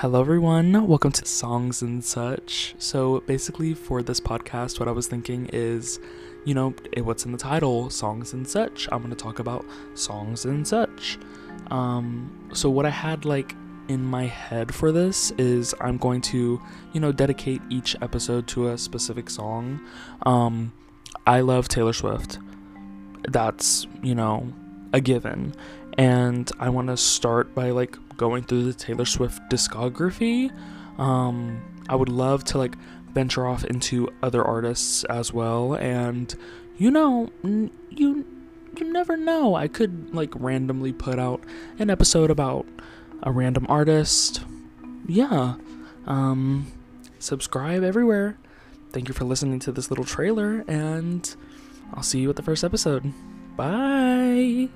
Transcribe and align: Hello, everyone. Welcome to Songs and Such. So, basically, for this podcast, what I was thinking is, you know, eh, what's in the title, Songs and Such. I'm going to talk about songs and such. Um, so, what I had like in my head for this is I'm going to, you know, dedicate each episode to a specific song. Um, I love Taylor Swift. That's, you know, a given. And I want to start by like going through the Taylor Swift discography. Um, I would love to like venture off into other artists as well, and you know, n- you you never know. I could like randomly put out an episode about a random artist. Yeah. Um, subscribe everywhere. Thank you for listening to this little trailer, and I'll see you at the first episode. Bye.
Hello, 0.00 0.20
everyone. 0.20 0.86
Welcome 0.86 1.12
to 1.12 1.24
Songs 1.24 1.80
and 1.80 2.04
Such. 2.04 2.74
So, 2.76 3.20
basically, 3.20 3.72
for 3.72 4.02
this 4.02 4.20
podcast, 4.20 4.78
what 4.78 4.90
I 4.90 4.92
was 4.92 5.06
thinking 5.06 5.48
is, 5.54 6.00
you 6.44 6.52
know, 6.52 6.74
eh, 6.94 7.00
what's 7.00 7.24
in 7.24 7.32
the 7.32 7.38
title, 7.38 7.88
Songs 7.88 8.34
and 8.34 8.46
Such. 8.46 8.86
I'm 8.92 8.98
going 8.98 9.08
to 9.08 9.16
talk 9.16 9.38
about 9.38 9.64
songs 9.94 10.44
and 10.44 10.68
such. 10.68 11.18
Um, 11.70 12.50
so, 12.52 12.68
what 12.68 12.84
I 12.84 12.90
had 12.90 13.24
like 13.24 13.54
in 13.88 14.04
my 14.04 14.26
head 14.26 14.74
for 14.74 14.92
this 14.92 15.30
is 15.38 15.74
I'm 15.80 15.96
going 15.96 16.20
to, 16.22 16.60
you 16.92 17.00
know, 17.00 17.10
dedicate 17.10 17.62
each 17.70 17.96
episode 18.02 18.46
to 18.48 18.68
a 18.68 18.76
specific 18.76 19.30
song. 19.30 19.80
Um, 20.26 20.74
I 21.26 21.40
love 21.40 21.68
Taylor 21.68 21.94
Swift. 21.94 22.38
That's, 23.30 23.86
you 24.02 24.14
know, 24.14 24.52
a 24.92 25.00
given. 25.00 25.54
And 25.96 26.52
I 26.60 26.68
want 26.68 26.88
to 26.88 26.98
start 26.98 27.54
by 27.54 27.70
like 27.70 27.96
going 28.16 28.42
through 28.44 28.64
the 28.64 28.74
Taylor 28.74 29.04
Swift 29.04 29.40
discography. 29.50 30.50
Um, 30.98 31.62
I 31.88 31.94
would 31.96 32.08
love 32.08 32.44
to 32.44 32.58
like 32.58 32.76
venture 33.12 33.46
off 33.46 33.64
into 33.64 34.12
other 34.22 34.44
artists 34.44 35.04
as 35.04 35.32
well, 35.32 35.74
and 35.74 36.34
you 36.76 36.90
know, 36.90 37.30
n- 37.44 37.70
you 37.90 38.26
you 38.78 38.92
never 38.92 39.16
know. 39.16 39.54
I 39.54 39.68
could 39.68 40.14
like 40.14 40.32
randomly 40.34 40.92
put 40.92 41.18
out 41.18 41.42
an 41.78 41.90
episode 41.90 42.30
about 42.30 42.66
a 43.22 43.32
random 43.32 43.66
artist. 43.68 44.42
Yeah. 45.06 45.54
Um, 46.06 46.70
subscribe 47.18 47.82
everywhere. 47.82 48.38
Thank 48.92 49.08
you 49.08 49.14
for 49.14 49.24
listening 49.24 49.58
to 49.60 49.72
this 49.72 49.90
little 49.90 50.04
trailer, 50.04 50.64
and 50.68 51.34
I'll 51.94 52.02
see 52.02 52.20
you 52.20 52.30
at 52.30 52.36
the 52.36 52.42
first 52.42 52.64
episode. 52.64 53.12
Bye. 53.56 54.68